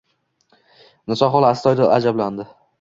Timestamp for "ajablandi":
2.01-2.51